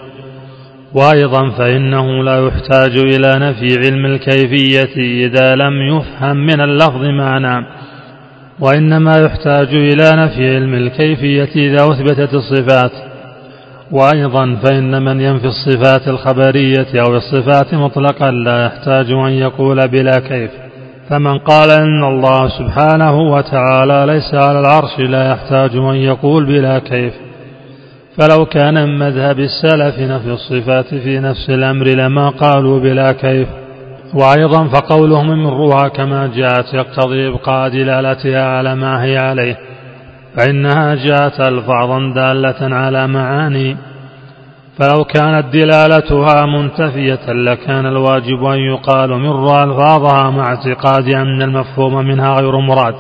وأيضا 0.94 1.50
فإنه 1.50 2.24
لا 2.24 2.48
يحتاج 2.48 2.98
إلى 2.98 3.40
نفي 3.40 3.80
علم 3.86 4.06
الكيفية 4.06 5.26
إذا 5.26 5.56
لم 5.56 5.82
يفهم 5.82 6.38
من 6.38 6.62
اللفظ 6.62 7.04
معنى 7.04 7.66
وإنما 8.60 9.18
يحتاج 9.18 9.68
إلى 9.74 10.12
نفي 10.14 10.56
علم 10.56 10.74
الكيفية 10.74 11.50
إذا 11.56 11.86
أثبتت 11.88 12.34
الصفات. 12.34 12.92
وأيضا 13.92 14.56
فإن 14.64 15.04
من 15.04 15.22
ينفي 15.22 15.48
الصفات 15.48 16.08
الخبرية 16.08 16.88
أو 16.96 17.16
الصفات 17.16 17.74
مطلقا 17.74 18.32
لا 18.32 18.66
يحتاج 18.66 19.12
أن 19.12 19.32
يقول 19.32 19.88
بلا 19.88 20.20
كيف. 20.20 20.52
فمن 21.10 21.38
قال 21.38 21.72
إن 21.72 22.04
الله 22.04 22.50
سبحانه 22.50 23.20
وتعالى 23.22 24.14
ليس 24.14 24.34
على 24.34 24.60
العرش 24.60 25.00
لا 25.00 25.30
يحتاج 25.32 25.76
أن 25.76 25.96
يقول 25.96 26.46
بلا 26.46 26.80
كيف. 26.80 27.14
فلو 28.18 28.46
كان 28.46 28.74
من 28.74 29.00
مذهب 29.00 29.40
السلف 29.40 30.00
نفي 30.00 30.32
الصفات 30.32 30.96
في 30.96 31.20
نفس 31.20 31.50
الأمر 31.50 31.88
لما 31.88 32.30
قالوا 32.30 32.80
بلا 32.80 33.12
كيف. 33.12 33.48
وأيضا 34.14 34.68
فقولهم 34.68 35.28
من 35.30 35.48
روها 35.48 35.88
كما 35.88 36.28
جاءت 36.36 36.74
يقتضي 36.74 37.28
إبقاء 37.28 37.70
دلالتها 37.70 38.58
على 38.58 38.76
ما 38.76 39.04
هي 39.04 39.18
عليه 39.18 39.58
فإنها 40.36 40.96
جاءت 40.96 41.40
ألفاظا 41.40 42.14
دالة 42.16 42.76
على 42.76 43.08
معاني. 43.08 43.78
فلو 44.80 45.04
كانت 45.04 45.46
دلالتها 45.54 46.46
منتفية 46.46 47.34
لكان 47.34 47.86
الواجب 47.86 48.44
أن 48.44 48.60
يقال 48.60 49.10
مر 49.10 49.64
ألفاظها 49.64 50.30
مع 50.30 50.44
اعتقاد 50.44 51.08
أن 51.16 51.42
المفهوم 51.42 51.94
منها 52.08 52.34
غير 52.34 52.60
مراد. 52.60 52.96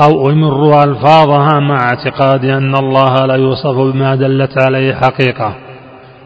أو 0.00 0.30
أمر 0.30 0.84
ألفاظها 0.84 1.60
مع 1.60 1.76
اعتقاد 1.76 2.44
أن 2.44 2.74
الله 2.74 3.26
لا 3.26 3.34
يوصف 3.34 3.76
بما 3.76 4.14
دلت 4.14 4.62
عليه 4.66 4.94
حقيقة. 4.94 5.54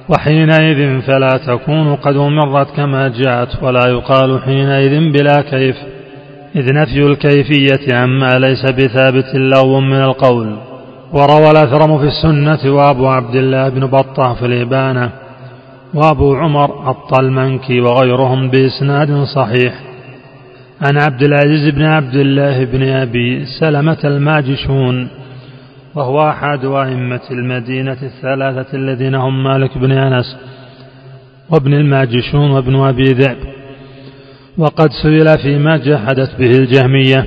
وحينئذ 0.09 1.01
فلا 1.01 1.41
تكون 1.47 1.95
قد 1.95 2.17
أمرت 2.17 2.77
كما 2.77 3.09
جاءت 3.09 3.63
ولا 3.63 3.89
يقال 3.89 4.43
حينئذ 4.43 5.13
بلا 5.13 5.43
كيف 5.51 5.77
إذ 6.57 6.75
نفي 6.75 7.07
الكيفية 7.07 7.97
عما 7.97 8.39
ليس 8.39 8.63
بثابت 8.71 9.35
لغو 9.35 9.81
من 9.81 10.03
القول. 10.03 10.57
وروى 11.13 11.51
الأثرم 11.51 11.99
في 11.99 12.05
السنة 12.05 12.75
وأبو 12.75 13.09
عبد 13.09 13.35
الله 13.35 13.69
بن 13.69 13.87
بطة 13.87 14.35
في 14.35 14.47
الإبانة 14.47 15.11
وأبو 15.95 16.35
عمر 16.35 16.91
الطلمنكي 16.91 17.81
وغيرهم 17.81 18.51
بإسناد 18.51 19.25
صحيح. 19.25 19.86
عن 20.83 20.99
عبد 20.99 21.23
العزيز 21.23 21.75
بن 21.75 21.83
عبد 21.83 22.15
الله 22.15 22.65
بن 22.65 22.83
أبي 22.83 23.45
سلمة 23.61 23.99
الماجشون 24.05 25.09
وهو 25.95 26.29
أحد 26.29 26.65
أئمة 26.65 27.21
المدينة 27.31 27.97
الثلاثة 28.03 28.77
الذين 28.77 29.15
هم 29.15 29.45
مالك 29.45 29.79
بن 29.79 29.93
أنس 29.93 30.37
وابن 31.51 31.75
الماجشون 31.75 32.51
وابن 32.51 32.77
أبي 32.77 33.05
ذئب. 33.05 33.37
وقد 34.59 34.91
سئل 35.03 35.39
فيما 35.39 35.77
جحدت 35.77 36.31
به 36.39 36.51
الجهمية. 36.51 37.27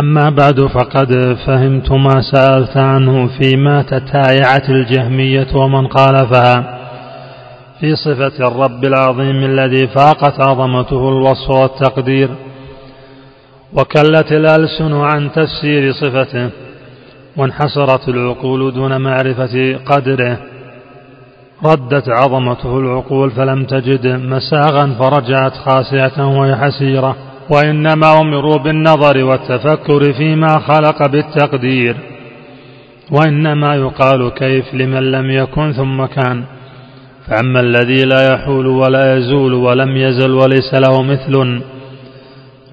أما 0.00 0.30
بعد 0.30 0.60
فقد 0.60 1.36
فهمت 1.46 1.92
ما 1.92 2.22
سألت 2.32 2.76
عنه 2.76 3.26
فيما 3.38 3.82
تتايعت 3.82 4.70
الجهمية 4.70 5.56
ومن 5.56 5.88
خالفها. 5.88 6.78
في 7.80 7.96
صفة 7.96 8.48
الرب 8.48 8.84
العظيم 8.84 9.44
الذي 9.44 9.86
فاقت 9.86 10.40
عظمته 10.40 11.08
الوصف 11.08 11.50
والتقدير. 11.50 12.28
وكلت 13.72 14.32
الألسن 14.32 14.94
عن 14.94 15.32
تفسير 15.32 15.92
صفته 15.92 16.50
وانحسرت 17.36 18.08
العقول 18.08 18.74
دون 18.74 19.00
معرفة 19.00 19.76
قدره. 19.86 20.38
ردت 21.64 22.08
عظمته 22.08 22.78
العقول 22.78 23.30
فلم 23.30 23.64
تجد 23.64 24.06
مساغا 24.06 24.96
فرجعت 24.98 25.52
خاسئة 25.52 26.26
وهي 26.26 26.56
حسيرة. 26.56 27.16
وإنما 27.50 28.20
أمروا 28.20 28.56
بالنظر 28.56 29.24
والتفكر 29.24 30.12
فيما 30.12 30.58
خلق 30.58 31.06
بالتقدير. 31.06 31.96
وإنما 33.10 33.74
يقال 33.74 34.28
كيف 34.28 34.74
لمن 34.74 35.10
لم 35.10 35.30
يكن 35.30 35.72
ثم 35.72 36.04
كان. 36.04 36.44
فأما 37.26 37.60
الذي 37.60 38.04
لا 38.04 38.34
يحول 38.34 38.66
ولا 38.66 39.16
يزول 39.16 39.54
ولم 39.54 39.96
يزل 39.96 40.30
وليس 40.30 40.74
له 40.74 41.02
مثل. 41.02 41.60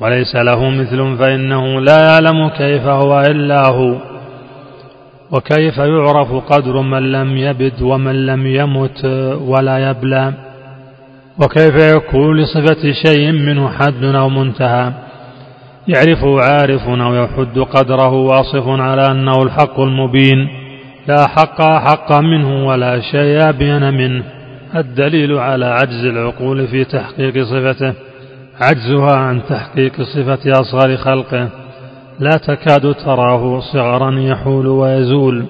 وليس 0.02 0.36
له 0.36 0.70
مثل 0.70 1.18
فإنه 1.18 1.82
لا 1.82 2.04
يعلم 2.04 2.50
كيف 2.50 2.82
هو 2.82 3.22
إلا 3.22 3.68
هو. 3.68 3.96
وكيف 5.32 5.78
يعرف 5.78 6.34
قدر 6.34 6.82
من 6.82 7.12
لم 7.12 7.38
يبد 7.38 7.82
ومن 7.82 8.26
لم 8.26 8.48
يمت 8.48 9.06
ولا 9.42 9.90
يبلى. 9.90 10.34
وكيف 11.44 11.76
يكون 11.96 12.38
لصفة 12.38 12.92
شيء 13.06 13.32
منه 13.32 13.70
حد 13.70 14.04
أو 14.04 14.30
منتهى. 14.30 14.92
يعرفه 15.88 16.42
عارف 16.42 16.88
أو 16.88 17.14
يحد 17.16 17.60
قدره 17.60 18.14
واصف 18.14 18.68
على 18.68 19.12
أنه 19.12 19.44
الحق 19.44 19.80
المبين. 19.80 20.48
لا 21.08 21.28
حق 21.28 21.62
أحق 21.62 22.20
منه 22.20 22.68
ولا 22.68 23.02
شيء 23.02 23.50
أبين 23.50 23.94
منه. 23.94 24.24
الدليل 24.76 25.38
على 25.38 25.66
عجز 25.66 26.06
العقول 26.06 26.68
في 26.68 26.84
تحقيق 26.84 27.44
صفته. 27.44 27.94
عجزها 28.62 29.16
عن 29.16 29.42
تحقيق 29.50 30.02
صفة 30.02 30.52
أصغر 30.62 30.98
خلقه. 30.98 31.50
لا 32.20 32.32
تكاد 32.48 32.94
تراه 32.94 33.60
صغرا 33.60 34.20
يحول 34.20 34.68
ويزول 34.68 35.46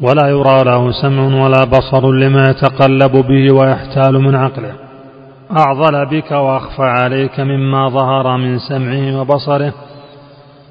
ولا 0.00 0.28
يرى 0.28 0.64
له 0.64 0.92
سمع 1.02 1.44
ولا 1.44 1.64
بصر 1.64 2.12
لما 2.12 2.44
يتقلب 2.50 3.12
به 3.12 3.54
ويحتال 3.54 4.22
من 4.22 4.34
عقله. 4.34 4.72
أعضل 5.58 6.06
بك 6.06 6.30
وأخفى 6.30 6.82
عليك 6.82 7.40
مما 7.40 7.88
ظهر 7.88 8.36
من 8.36 8.58
سمعه 8.58 9.20
وبصره. 9.20 9.72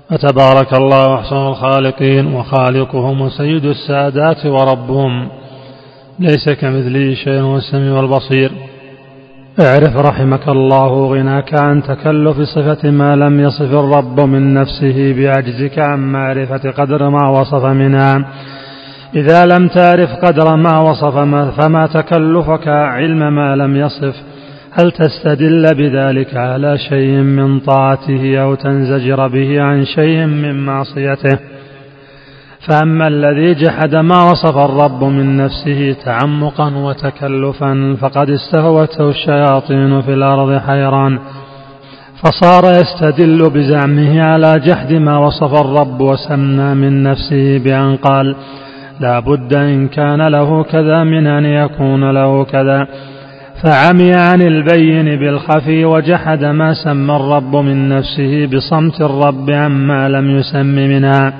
فتبارك 0.10 0.74
الله 0.74 1.15
أحسن 1.15 1.36
الخالقين 1.36 2.34
وخالقهم 2.34 3.22
وسيد 3.22 3.65
السادات 3.65 4.46
وربهم. 4.46 5.30
ليس 6.20 6.50
كمثله 6.50 7.13
شيء 7.13 7.41
هو 7.41 7.58
السميع 7.58 7.94
والبصير 7.94 8.51
اعرف 9.60 9.98
رحمك 9.98 10.48
الله 10.48 11.05
غناك 11.05 11.60
عن 11.60 11.84
تكلف 11.84 12.38
صفة 12.41 12.91
ما 12.91 13.15
لم 13.15 13.39
يصف 13.39 13.74
الرب 13.74 14.20
من 14.20 14.53
نفسه 14.53 15.13
بعجزك 15.13 15.79
عن 15.79 16.00
معرفة 16.00 16.72
قدر 16.72 17.10
ما 17.10 17.29
وصف 17.29 17.65
منها. 17.65 18.25
إذا 19.15 19.46
لم 19.46 19.67
تعرف 19.67 20.10
قدر 20.25 20.55
ما 20.55 20.79
وصف 20.79 21.17
فما 21.62 21.88
تكلفك 21.88 22.67
علم 22.67 23.36
ما 23.36 23.55
لم 23.55 23.75
يصف؟ 23.75 24.15
هل 24.72 24.91
تستدل 24.91 25.65
بذلك 25.75 26.36
على 26.36 26.77
شيء 26.77 27.12
من 27.17 27.60
طاعته 27.60 28.38
أو 28.41 28.55
تنزجر 28.55 29.27
به 29.27 29.62
عن 29.62 29.86
شيء 29.86 30.25
من 30.25 30.65
معصيته؟ 30.65 31.39
فأما 32.68 33.08
الذي 33.08 33.53
جحد 33.53 33.96
ما 33.96 34.32
وصف 34.32 34.58
الرب 34.58 35.03
من 35.03 35.38
نفسه 35.38 35.96
تعمقا 36.06 36.74
وتكلفا 36.75 37.98
فقد 38.01 38.30
استهوته 38.30 39.10
الشياطين 39.10 40.01
في 40.01 40.13
الأرض 40.13 40.58
حيران 40.58 41.20
فصار 42.24 42.63
يستدل 42.74 43.50
بزعمه 43.50 44.22
على 44.22 44.60
جحد 44.60 44.94
ما 44.94 45.18
وصف 45.18 45.62
الرب 45.62 46.01
وسمى 46.01 46.74
من 46.74 47.03
نفسه 47.03 47.58
بأن 47.58 47.96
قال 47.96 48.36
لا 49.00 49.20
بد 49.20 49.53
إن 49.53 49.88
كان 49.88 50.27
له 50.27 50.63
كذا 50.63 51.03
من 51.03 51.27
أن 51.27 51.46
يكون 51.46 52.12
له 52.12 52.44
كذا. 52.44 52.88
فعمي 53.63 54.13
عن 54.13 54.41
البين 54.41 55.20
بالخفي 55.20 55.86
وجحد 55.86 56.46
ما 56.46 56.74
سمى 56.74 57.15
الرب 57.15 57.56
من 57.56 57.89
نفسه 57.89 58.46
بصمت 58.46 59.01
الرب 59.01 59.50
عما 59.50 60.10
لم 60.10 60.30
يسم 60.30 60.65
منها. 60.65 61.34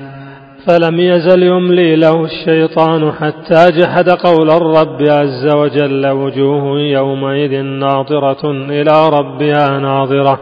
فلم 0.66 1.00
يزل 1.00 1.42
يملي 1.42 1.96
له 1.96 2.24
الشيطان 2.24 3.12
حتى 3.12 3.70
جحد 3.78 4.10
قول 4.10 4.50
الرب 4.50 5.02
عز 5.02 5.54
وجل 5.54 6.06
وجوه 6.06 6.80
يومئذ 6.80 7.62
ناظرة 7.62 8.50
إلى 8.50 9.08
ربها 9.08 9.78
ناظرة. 9.78 10.38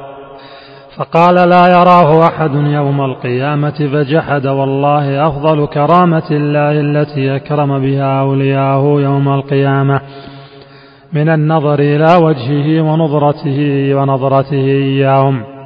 فقال 0.96 1.34
لا 1.34 1.68
يراه 1.68 2.26
أحد 2.26 2.54
يوم 2.54 3.00
القيامة 3.00 3.88
فجحد 3.92 4.46
والله 4.46 5.26
أفضل 5.28 5.66
كرامة 5.66 6.30
الله 6.30 6.80
التي 6.80 7.36
أكرم 7.36 7.78
بها 7.78 8.20
أولياءه 8.20 9.00
يوم 9.00 9.28
القيامة. 9.28 10.00
من 11.12 11.28
النظر 11.28 11.78
إلى 11.78 12.16
وجهه 12.22 12.82
ونظرته 12.82 13.90
ونظرته 13.94 14.64
إياهم. 14.64 15.59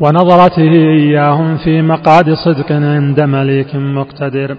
ونظرته 0.00 0.72
إياهم 0.72 1.56
في 1.56 1.82
مقعد 1.82 2.30
صدق 2.30 2.72
عند 2.72 3.20
مليك 3.20 3.76
مقتدر. 3.76 4.56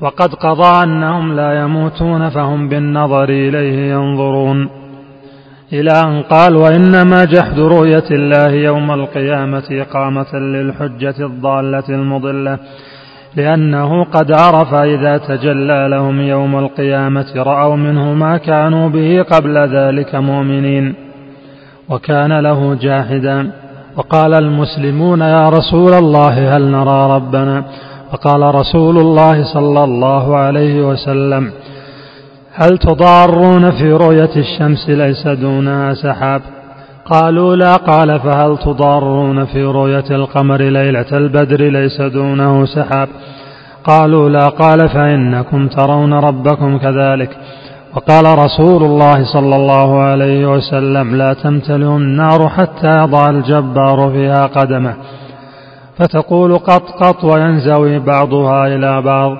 وقد 0.00 0.34
قضى 0.34 0.84
أنهم 0.84 1.32
لا 1.32 1.60
يموتون 1.62 2.28
فهم 2.28 2.68
بالنظر 2.68 3.28
إليه 3.28 3.92
ينظرون. 3.92 4.68
إلى 5.72 5.92
أن 5.92 6.22
قال 6.22 6.56
وإنما 6.56 7.24
جحد 7.24 7.58
رؤية 7.58 8.08
الله 8.10 8.50
يوم 8.50 8.90
القيامة 8.90 9.62
إقامة 9.70 10.34
للحجة 10.34 11.26
الضالة 11.26 11.88
المضلة 11.88 12.58
لأنه 13.36 14.04
قد 14.04 14.32
عرف 14.32 14.74
إذا 14.74 15.18
تجلى 15.18 15.88
لهم 15.90 16.20
يوم 16.20 16.58
القيامة 16.58 17.26
رأوا 17.36 17.76
منه 17.76 18.14
ما 18.14 18.36
كانوا 18.36 18.88
به 18.88 19.22
قبل 19.22 19.58
ذلك 19.58 20.14
مؤمنين. 20.14 20.94
وكان 21.88 22.40
له 22.40 22.74
جاحدا. 22.74 23.63
وقال 23.96 24.34
المسلمون 24.34 25.20
يا 25.20 25.48
رسول 25.48 25.94
الله 25.94 26.56
هل 26.56 26.62
نرى 26.62 27.14
ربنا؟ 27.16 27.64
وقال 28.12 28.54
رسول 28.54 28.98
الله 28.98 29.44
صلى 29.54 29.84
الله 29.84 30.36
عليه 30.36 30.88
وسلم 30.88 31.52
هل 32.54 32.78
تضارون 32.78 33.70
في 33.70 33.92
رؤية 33.92 34.34
الشمس 34.36 34.88
ليس 34.88 35.26
دونها 35.26 35.94
سحاب؟ 35.94 36.42
قالوا 37.12 37.56
لا. 37.56 37.76
قال 37.76 38.20
فهل 38.20 38.58
تضارون 38.58 39.44
في 39.44 39.64
رؤية 39.64 40.04
القمر 40.10 40.62
ليلة 40.62 41.10
البدر 41.12 41.60
ليس 41.60 42.00
دونه 42.00 42.64
سحاب؟ 42.66 43.08
قالوا 43.84 44.28
لا. 44.28 44.48
قال 44.48 44.88
فإنكم 44.88 45.68
ترون 45.68 46.14
ربكم 46.14 46.78
كذلك. 46.78 47.30
وقال 47.96 48.38
رسول 48.38 48.82
الله 48.82 49.24
صلى 49.24 49.56
الله 49.56 49.98
عليه 49.98 50.46
وسلم 50.46 51.16
لا 51.16 51.34
تمتلئ 51.34 51.86
النار 51.86 52.48
حتى 52.48 52.98
يضع 52.98 53.30
الجبار 53.30 54.10
فيها 54.10 54.46
قدمه. 54.46 54.94
فتقول 55.98 56.58
قط 56.58 56.82
قط 57.02 57.24
وينزوي 57.24 57.98
بعضها 57.98 58.66
إلى 58.66 59.02
بعض. 59.02 59.30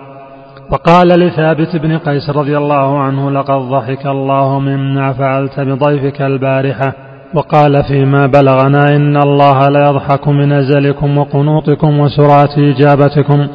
وقال 0.73 1.09
لثابت 1.09 1.77
بن 1.77 1.99
قيس 1.99 2.31
رضي 2.31 2.57
الله 2.59 2.99
عنه 2.99 3.31
لقد 3.31 3.61
ضحك 3.71 4.07
الله 4.07 4.59
مما 4.59 5.12
فعلت 5.12 5.61
بضيفك 5.61 6.23
البارحة. 6.23 6.93
وقال 7.35 7.85
فيما 7.85 8.27
بلغنا 8.27 8.97
إن 8.97 9.17
الله 9.17 9.69
ليضحك 9.69 10.29
من 10.29 10.53
أزلكم 10.53 11.19
وقنوطكم 11.19 12.01
وسرعة 12.01 12.55
إجابتكم. 12.59 13.47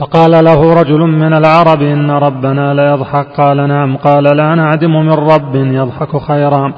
فقال 0.00 0.44
له 0.44 0.80
رجل 0.80 0.98
من 0.98 1.32
العرب 1.32 1.82
إن 1.82 2.10
ربنا 2.10 2.74
ليضحك 2.74 3.26
قال 3.36 3.68
نعم. 3.68 3.96
قال 3.96 4.24
لا 4.24 4.54
نعدم 4.54 4.90
من 4.90 5.12
رب 5.12 5.54
يضحك 5.54 6.16
خيرا. 6.16 6.72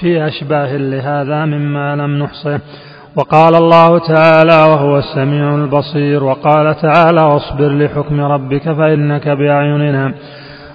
في 0.00 0.26
أشباه 0.26 0.76
لهذا 0.76 1.44
مما 1.44 1.96
لم 1.96 2.18
نحصه. 2.18 2.60
وقال 3.16 3.54
الله 3.54 3.98
تعالى 3.98 4.72
وهو 4.72 4.98
السميع 4.98 5.54
البصير 5.54 6.24
وقال 6.24 6.74
تعالى 6.74 7.22
واصبر 7.22 7.68
لحكم 7.68 8.20
ربك 8.20 8.72
فإنك 8.72 9.28
بأعيننا. 9.28 10.14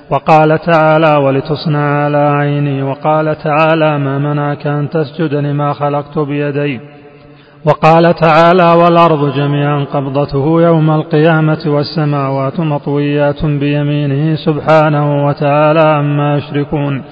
وقال 0.09 0.59
تعالى 0.59 1.15
ولتصنع 1.25 2.03
على 2.03 2.17
عيني. 2.17 2.83
وقال 2.83 3.37
تعالى 3.43 3.97
ما 3.97 4.17
منعك 4.17 4.67
أن 4.67 4.89
تسجد 4.89 5.33
لما 5.33 5.73
خلقت 5.73 6.19
بيدي. 6.19 6.98
وقال 7.65 8.15
تعالى 8.15 8.73
والأرض 8.83 9.33
جميعا 9.35 9.83
قبضته 9.93 10.61
يوم 10.61 10.91
القيامة 10.91 11.59
والسماوات 11.65 12.59
مطويات 12.59 13.45
بيمينه 13.45 14.35
سبحانه 14.35 15.25
وتعالى 15.25 15.79
عما 15.79 16.37
يشركون. 16.37 17.03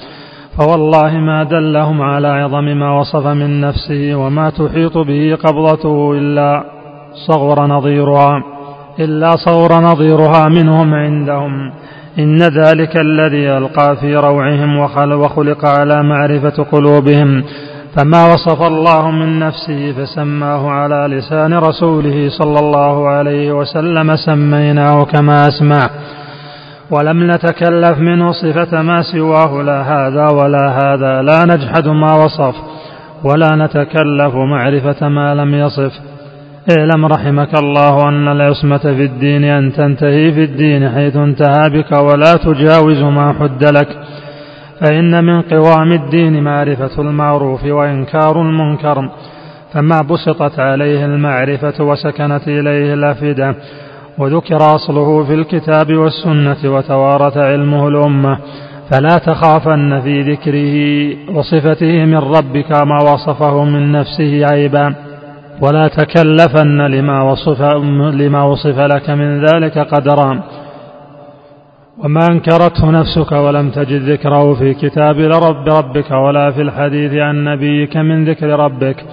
فوالله 0.58 1.18
ما 1.18 1.44
دلهم 1.44 2.02
على 2.02 2.28
عظم 2.28 2.64
ما 2.64 3.00
وصف 3.00 3.28
من 3.28 3.62
نفسه 3.62 4.16
وما 4.16 4.50
تحيط 4.50 4.98
به 4.98 5.38
قبضته 5.44 6.12
إلا 6.12 6.64
صغر 7.28 7.66
نظيرها 7.66 8.44
إلا 9.00 9.32
صغر 9.36 9.82
نظيرها 9.82 10.50
منهم 10.50 10.94
عندهم. 10.94 11.72
إن 12.20 12.38
ذلك 12.38 12.98
الذي 12.98 13.50
ألقى 13.58 13.96
في 13.96 14.16
روعهم 14.16 14.78
وخلق 15.20 15.66
على 15.66 16.04
معرفة 16.04 16.64
قلوبهم. 16.64 17.44
فما 17.98 18.34
وصف 18.34 18.62
الله 18.62 19.12
من 19.12 19.40
نفسه 19.40 19.94
فسماه 19.94 20.70
على 20.70 21.16
لسان 21.16 21.54
رسوله 21.54 22.30
صلى 22.30 22.60
الله 22.60 23.10
عليه 23.10 23.52
وسلم 23.52 24.16
سميناه 24.16 25.04
كما 25.04 25.48
أسمع. 25.48 25.90
ولم 26.92 27.32
نتكلف 27.32 28.00
منه 28.00 28.32
صفة 28.32 28.82
ما 28.82 29.02
سواه 29.02 29.62
لا 29.64 29.82
هذا 29.82 30.30
ولا 30.30 30.66
هذا 30.70 31.22
لا 31.22 31.46
نجحد 31.46 31.88
ما 31.88 32.14
وصف 32.24 32.56
ولا 33.24 33.56
نتكلف 33.56 34.36
معرفة 34.36 35.10
ما 35.10 35.36
لم 35.36 35.56
يصف. 35.56 35.94
اعلم 36.78 37.06
رحمك 37.06 37.60
الله 37.60 38.10
أن 38.10 38.28
العصمة 38.28 38.78
في 38.78 39.06
الدين 39.06 39.44
أن 39.44 39.74
تنتهي 39.74 40.32
في 40.32 40.44
الدين 40.44 40.90
حيث 40.90 41.16
انتهى 41.16 41.70
بك 41.70 41.92
ولا 41.92 42.34
تجاوز 42.34 43.02
ما 43.04 43.34
حد 43.40 43.64
لك. 43.64 43.88
فإن 44.82 45.24
من 45.24 45.42
قوام 45.42 45.92
الدين 45.92 46.44
معرفة 46.44 47.02
المعروف 47.02 47.66
وإنكار 47.66 48.42
المنكر 48.42 49.10
فما 49.74 50.02
بسطت 50.02 50.60
عليه 50.60 51.06
المعرفة 51.06 51.84
وسكنت 51.84 52.48
إليه 52.48 52.94
الأفئدة 52.94 53.56
وذكر 54.18 54.76
أصله 54.76 55.24
في 55.24 55.34
الكتاب 55.34 55.94
والسنة 55.94 56.58
وتوارث 56.76 57.38
علمه 57.38 57.88
الأمة. 57.88 58.38
فلا 58.92 59.18
تخافن 59.18 60.02
في 60.02 60.22
ذكره 60.22 60.76
وصفته 61.38 62.06
من 62.06 62.18
ربك 62.18 62.72
ما 62.72 63.02
وصفه 63.04 63.64
من 63.64 63.92
نفسه 63.92 64.46
عيبا. 64.52 64.96
ولا 65.62 65.88
تكلفن 65.88 66.82
لما 66.82 67.22
وصف, 67.22 67.62
لما 68.14 68.44
وصف 68.44 68.80
لك 68.80 69.10
من 69.10 69.46
ذلك 69.46 69.78
قدرا. 69.78 70.44
وما 72.04 72.28
أنكرته 72.32 72.92
نفسك 72.92 73.32
ولم 73.32 73.70
تجد 73.70 74.02
ذكره 74.02 74.54
في 74.54 74.74
كتاب 74.74 75.20
لرب 75.20 75.68
ربك 75.70 76.12
ولا 76.12 76.52
في 76.52 76.62
الحديث 76.62 77.14
عن 77.14 77.44
نبيك 77.44 77.98
من 77.98 78.30
ذكر 78.30 78.48
ربك. 78.48 79.06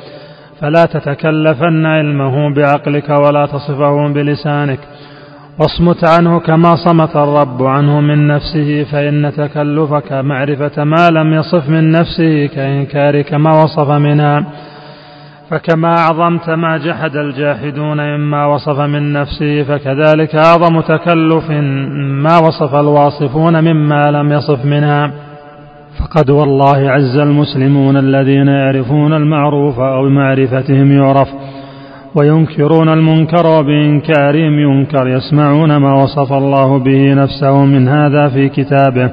فلا 0.61 0.85
تتكلفن 0.85 1.87
علمه 1.87 2.55
بعقلك 2.55 3.11
ولا 3.11 3.47
تصفه 3.47 4.09
بلسانك. 4.09 4.79
واصمت 5.59 6.05
عنه 6.05 6.41
كما 6.41 6.77
صمت 6.77 7.17
الرب 7.17 7.63
عنه 7.63 8.01
من 8.01 8.27
نفسه 8.27 8.85
فإن 8.93 9.33
تكلفك 9.37 10.13
معرفة 10.13 10.85
ما 10.85 11.11
لم 11.11 11.33
يصف 11.33 11.69
من 11.69 11.91
نفسه 11.91 12.47
كإنكارك 12.47 13.35
ما 13.35 13.63
وصف 13.63 13.91
منها. 13.91 14.45
فكما 15.55 15.99
أعظمت 15.99 16.51
ما 16.51 16.79
جحد 16.79 17.17
الجاحدون 17.17 17.97
مما 17.97 18.47
وصف 18.47 18.81
من 18.81 19.13
نفسه 19.13 19.63
فكذلك 19.63 20.35
أعظم 20.35 20.81
تكلف 20.81 21.51
ما 22.25 22.39
وصف 22.39 22.75
الواصفون 22.75 23.65
مما 23.65 24.03
لم 24.11 24.33
يصف 24.33 24.65
منها. 24.65 25.11
فقد 25.99 26.31
والله 26.31 26.91
عز 26.91 27.17
المسلمون 27.17 27.97
الذين 27.97 28.49
يعرفون 28.49 29.13
المعروف 29.13 29.81
أو 29.81 30.09
بمعرفتهم 30.09 30.93
يعرف 30.93 31.29
وينكرون 32.15 32.89
المنكر 32.89 33.47
وبإنكارهم 33.47 34.59
ينكر 34.59 35.09
يسمعون 35.09 35.77
ما 35.77 36.03
وصف 36.03 36.33
الله 36.33 36.79
به 36.79 37.15
نفسه 37.15 37.65
من 37.65 37.89
هذا 37.89 38.29
في 38.29 38.49
كتابه 38.49 39.11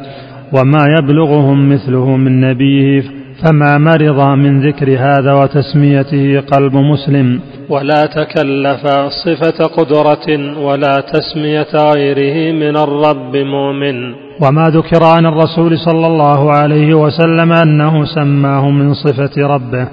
وما 0.54 0.86
يبلغهم 1.00 1.70
مثله 1.70 2.18
من 2.18 2.42
نبيه. 2.42 3.21
فما 3.46 3.78
مرض 3.78 4.38
من 4.38 4.68
ذكر 4.68 4.90
هذا 5.00 5.34
وتسميته 5.34 6.40
قلب 6.40 6.76
مسلم. 6.76 7.40
ولا 7.70 8.06
تكلف 8.06 8.88
صفة 9.26 9.66
قدرة 9.66 10.58
ولا 10.60 11.04
تسمية 11.14 11.92
غيره 11.94 12.54
من 12.54 12.78
الرب 12.78 13.36
مؤمن. 13.36 14.14
وما 14.42 14.70
ذكر 14.70 15.04
عن 15.04 15.26
الرسول 15.26 15.78
صلى 15.80 16.08
الله 16.08 16.52
عليه 16.52 16.94
وسلم 16.94 17.52
أنه 17.52 18.06
سماه 18.06 18.70
من 18.70 18.94
صفة 18.94 19.48
ربه. 19.48 19.88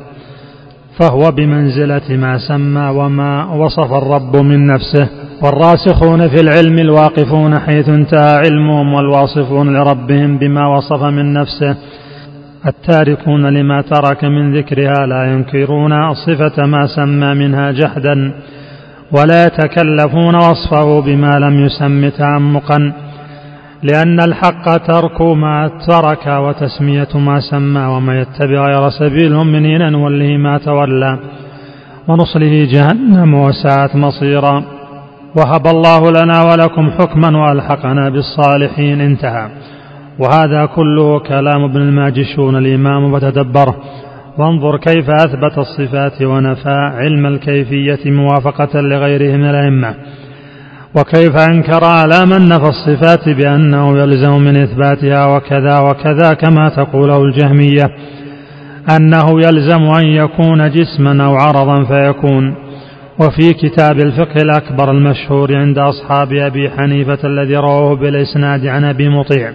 فهو 0.99 1.31
بمنزلة 1.31 2.17
ما 2.17 2.39
سمى 2.39 2.89
وما 2.89 3.55
وصف 3.55 3.93
الرب 3.93 4.37
من 4.37 4.67
نفسه. 4.67 5.09
والراسخون 5.43 6.29
في 6.29 6.41
العلم 6.41 6.79
الواقفون 6.79 7.59
حيث 7.59 7.89
انتهى 7.89 8.37
علمهم 8.37 8.93
والواصفون 8.93 9.77
لربهم 9.77 10.39
بما 10.39 10.77
وصف 10.77 11.03
من 11.03 11.33
نفسه. 11.33 11.77
التاركون 12.67 13.47
لما 13.47 13.81
ترك 13.81 14.25
من 14.25 14.57
ذكرها 14.57 15.07
لا 15.07 15.33
ينكرون 15.33 16.15
صفة 16.15 16.67
ما 16.67 16.87
سمى 16.87 17.35
منها 17.35 17.71
جحدا 17.71 18.33
ولا 19.13 19.47
يتكلفون 19.47 20.35
وصفه 20.35 21.01
بما 21.01 21.39
لم 21.39 21.65
يسم 21.67 22.09
تعمقا 22.09 22.93
لأن 23.83 24.21
الحق 24.21 24.77
ترك 24.77 25.21
ما 25.21 25.71
ترك 25.89 26.27
وتسمية 26.27 27.09
ما 27.15 27.41
سمى 27.41 27.81
وما 27.81 28.21
يتبع 28.21 28.67
غير 28.67 28.91
سبيل 28.91 29.27
المؤمنين 29.27 29.93
نوله 29.93 30.37
ما 30.37 30.59
تولى 30.59 31.19
ونصله 32.09 32.69
جهنم 32.73 33.35
وساءت 33.35 33.97
مصيرا. 33.97 34.65
وهب 35.37 35.67
الله 35.67 36.11
لنا 36.11 36.43
ولكم 36.43 36.91
حكما 36.91 37.39
وألحقنا 37.39 38.09
بالصالحين 38.09 39.01
انتهى. 39.01 39.49
وهذا 40.19 40.67
كله 40.67 41.19
كلام 41.19 41.65
ابن 41.65 41.81
الماجشون 41.81 42.57
الإمام 42.57 43.19
فتدبره. 43.19 43.77
وانظر 44.39 44.77
كيف 44.77 45.11
أثبت 45.11 45.59
الصفات 45.59 46.23
ونفى 46.23 46.91
علم 46.95 47.27
الكيفية 47.27 48.11
موافقة 48.11 48.81
لغيره 48.81 49.37
من 49.37 49.45
الأئمة. 49.45 49.95
وكيف 50.97 51.37
أنكر 51.37 51.85
على 51.85 52.27
من 52.27 52.49
نفى 52.49 52.69
الصفات 52.69 53.29
بأنه 53.29 53.99
يلزم 53.99 54.39
من 54.39 54.57
إثباتها 54.57 55.27
وكذا 55.37 55.79
وكذا 55.79 56.35
كما 56.35 56.69
تقوله 56.69 57.23
الجهمية. 57.23 57.85
أنه 58.97 59.27
يلزم 59.47 59.83
أن 59.83 60.07
يكون 60.07 60.71
جسما 60.71 61.25
أو 61.25 61.35
عرضا 61.35 61.85
فيكون. 61.85 62.55
وفي 63.21 63.53
كتاب 63.53 63.99
الفقه 63.99 64.43
الأكبر 64.43 64.91
المشهور 64.91 65.57
عند 65.57 65.79
أصحاب 65.79 66.33
أبي 66.33 66.71
حنيفة 66.71 67.19
الذي 67.25 67.57
رواه 67.57 67.95
بالإسناد 67.95 68.67
عن 68.67 68.85
أبي 68.85 69.09
مطيع. 69.09 69.53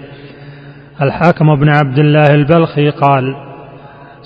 الحاكم 1.01 1.55
بن 1.55 1.69
عبد 1.69 1.99
الله 1.99 2.25
البلخي 2.35 2.89
قال 2.89 3.35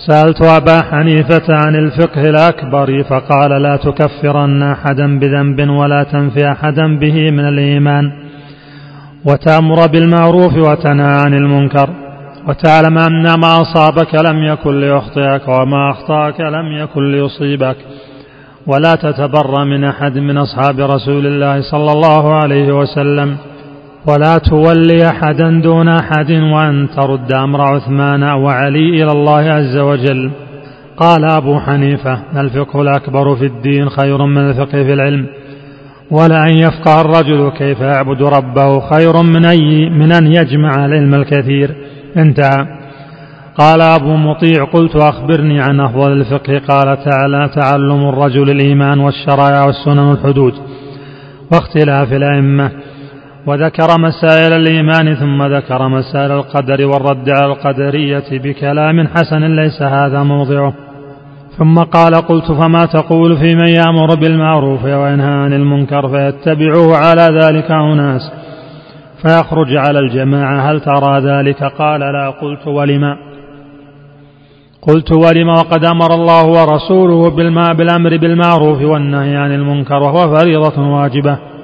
سألت 0.08 0.42
أبا 0.42 0.82
حنيفة 0.82 1.56
عن 1.56 1.76
الفقه 1.76 2.22
الأكبر 2.22 3.04
فقال 3.04 3.62
لا 3.62 3.76
تكفرن 3.78 4.64
أحدا 4.64 5.20
بذنب 5.20 5.70
ولا 5.70 6.04
تنفي 6.04 6.52
أحدا 6.52 7.00
به 7.00 7.32
من 7.32 7.48
الإيمان 7.48 8.12
وتأمر 9.26 9.88
بالمعروف 9.88 10.54
وتنهى 10.58 11.22
عن 11.26 11.34
المنكر 11.34 11.90
وتعلم 12.48 12.98
أن 12.98 13.24
ما 13.40 13.62
أصابك 13.62 14.16
لم 14.30 14.44
يكن 14.44 14.80
ليخطئك 14.80 15.48
وما 15.48 15.92
أخطأك 15.92 16.42
لم 16.42 16.72
يكن 16.72 17.12
ليصيبك 17.12 17.76
ولا 18.68 18.96
تتبر 18.96 19.66
من 19.66 19.84
أحد 19.84 20.18
من 20.18 20.38
أصحاب 20.38 20.80
رسول 20.80 21.28
الله 21.28 21.62
صلى 21.72 21.92
الله 21.92 22.34
عليه 22.34 22.72
وسلم. 22.76 23.38
ولا 24.08 24.38
تولي 24.38 25.10
أحدا 25.10 25.62
دون 25.62 25.88
أحد 25.88 26.32
وأن 26.32 26.88
ترد 26.96 27.32
أمر 27.32 27.62
عثمان 27.62 28.24
وعلي 28.24 29.04
إلى 29.04 29.12
الله 29.12 29.40
عز 29.40 29.78
وجل. 29.78 30.32
قال 30.98 31.26
أبو 31.26 31.60
حنيفة 31.60 32.20
الفقه 32.38 32.82
الأكبر 32.82 33.36
في 33.36 33.46
الدين 33.46 33.90
خير 33.90 34.26
من 34.26 34.50
الفقه 34.50 34.84
في 34.84 34.94
العلم 34.94 35.26
ولأن 36.12 36.58
يفقه 36.58 37.02
الرجل 37.02 37.52
كيف 37.58 37.80
يعبد 37.80 38.22
ربه 38.22 38.80
خير 38.80 39.24
من 39.24 39.46
أي 39.46 39.90
من 39.90 40.12
أن 40.12 40.28
يجمع 40.28 40.86
العلم 40.86 41.14
الكثير. 41.14 41.76
انتهى. 42.18 42.68
قال 43.58 43.82
أبو 43.82 44.16
مطيع 44.16 44.64
قلت 44.74 44.96
أخبرني 44.96 45.62
عن 45.62 45.80
أفضل 45.80 46.12
الفقه. 46.12 46.62
قال 46.68 46.98
تعالى 47.04 47.50
تعلم 47.56 48.10
الرجل 48.10 48.50
الإيمان 48.50 49.00
والشرائع 49.00 49.66
والسنن 49.66 50.12
الحدود 50.12 50.54
واختلاف 51.52 52.14
الأئمة. 52.14 52.72
وذكر 53.48 53.88
مسائل 54.00 54.54
الإيمان 54.54 55.16
ثم 55.16 55.44
ذكر 55.44 55.88
مسائل 55.88 56.32
القدر 56.32 56.86
والرد 56.86 57.30
على 57.30 57.46
القدرية 57.46 58.30
بكلام 58.32 59.08
حسن 59.08 59.56
ليس 59.56 59.82
هذا 59.82 60.24
موضعه. 60.24 60.74
ثم 61.58 61.76
قال 61.76 62.16
قلت 62.16 62.52
فما 62.52 62.86
تقول 62.86 63.38
في 63.38 63.56
من 63.56 63.68
يأمر 63.68 64.16
بالمعروف 64.16 64.84
وينهى 64.84 65.34
عن 65.34 65.54
المنكر 65.54 66.10
فيتبعه 66.10 66.96
على 66.96 67.40
ذلك 67.42 67.72
أناس 67.72 68.22
فيخرج 69.22 69.76
على 69.76 70.00
الجماعة. 70.00 70.72
هل 70.72 70.82
ترى 70.82 71.20
ذلك؟ 71.20 71.64
قال 71.64 72.00
لا. 72.00 72.30
قلت 72.30 72.68
ولما 72.68 73.18
قلت 74.82 75.12
ولم؟ 75.12 75.50
وقد 75.50 75.86
أمر 75.86 76.14
الله 76.14 76.46
ورسوله 76.46 77.30
بالأمر 77.74 78.18
بالمعروف 78.18 78.82
والنهي 78.82 79.36
عن 79.36 79.52
المنكر 79.52 79.96
وهو 79.96 80.36
فريضة 80.36 80.82
واجبة. 80.82 81.57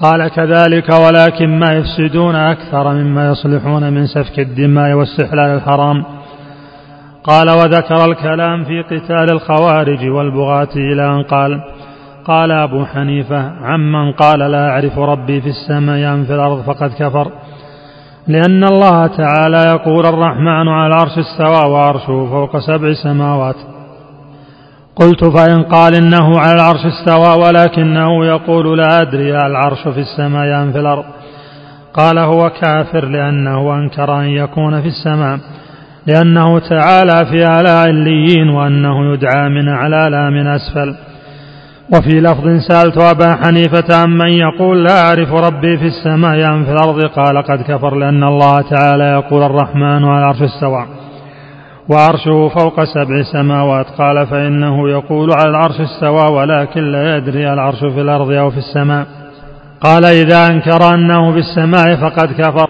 قال 0.00 0.28
كذلك 0.28 0.88
ولكن 0.88 1.58
ما 1.58 1.72
يفسدون 1.72 2.34
أكثر 2.36 2.94
مما 2.94 3.28
يصلحون 3.28 3.92
من 3.92 4.06
سفك 4.06 4.38
الدماء 4.38 4.92
واستحلال 4.92 5.54
الحرام. 5.54 6.04
قال 7.24 7.50
وذكر 7.50 8.04
الكلام 8.04 8.64
في 8.64 8.82
قتال 8.82 9.32
الخوارج 9.32 10.08
والبغاة 10.08 10.74
إلى 10.76 11.06
أن 11.06 11.22
قال 11.22 11.60
قال 12.24 12.50
أبو 12.50 12.84
حنيفة 12.84 13.52
عمن 13.62 14.12
قال 14.12 14.38
لا 14.38 14.70
أعرف 14.70 14.98
ربي 14.98 15.40
في 15.40 15.48
السماء 15.48 16.14
أم 16.14 16.24
في 16.24 16.34
الأرض 16.34 16.62
فقد 16.62 16.90
كفر. 16.98 17.32
لأن 18.28 18.64
الله 18.64 19.06
تعالى 19.06 19.58
يقول 19.74 20.06
الرحمن 20.06 20.68
على 20.68 20.86
العرش 20.86 21.18
استوى 21.18 21.70
وعرشه 21.70 22.26
فوق 22.30 22.58
سبع 22.58 22.92
سماوات. 22.92 23.71
قلت 24.96 25.24
فإن 25.24 25.62
قال 25.62 25.94
إنه 25.94 26.38
على 26.38 26.54
العرش 26.54 26.80
استوى 26.86 27.46
ولكنه 27.46 28.26
يقول 28.26 28.78
لا 28.78 29.02
أدري 29.02 29.36
العرش 29.36 29.88
في 29.88 30.00
السماء 30.00 30.62
أم 30.62 30.72
في 30.72 30.78
الأرض؟ 30.78 31.04
قال 31.94 32.18
هو 32.18 32.50
كافر 32.50 33.04
لأنه 33.04 33.74
أنكر 33.74 34.20
أن 34.20 34.24
يكون 34.24 34.82
في 34.82 34.88
السماء 34.88 35.38
لأنه 36.06 36.58
تعالى 36.58 37.26
في 37.30 37.46
أعلى 37.46 37.68
عليين 37.68 38.48
وأنه 38.48 39.12
يدعى 39.12 39.48
من 39.48 39.68
أعلى 39.68 40.08
لا 40.10 40.30
من 40.30 40.46
أسفل. 40.46 40.94
وفي 41.94 42.20
لفظ 42.20 42.48
سألت 42.68 42.98
أبا 42.98 43.36
حنيفة 43.44 43.96
عمن 44.02 44.32
يقول 44.32 44.84
لا 44.84 45.00
أعرف 45.06 45.32
ربي 45.32 45.78
في 45.78 45.86
السماء 45.86 46.48
أم 46.54 46.64
في 46.64 46.72
الأرض؟ 46.72 47.04
قال 47.06 47.42
قد 47.42 47.62
كفر 47.62 47.94
لأن 47.94 48.24
الله 48.24 48.60
تعالى 48.60 49.04
يقول 49.04 49.42
الرحمن 49.42 50.04
على 50.04 50.18
العرش 50.18 50.42
استوى. 50.42 50.86
وعرشه 51.88 52.48
فوق 52.48 52.84
سبع 52.84 53.22
سماوات. 53.32 53.86
قال 53.98 54.26
فإنه 54.26 54.90
يقول 54.90 55.32
على 55.32 55.50
العرش 55.50 55.80
استوى 55.80 56.32
ولكن 56.32 56.80
لا 56.80 57.16
يدري 57.16 57.52
العرش 57.52 57.78
في 57.78 58.00
الأرض 58.00 58.30
أو 58.30 58.50
في 58.50 58.58
السماء. 58.58 59.06
قال 59.80 60.04
إذا 60.04 60.46
أنكر 60.46 60.94
أنه 60.94 61.32
في 61.32 61.38
السماء 61.38 61.96
فقد 61.96 62.32
كفر. 62.32 62.68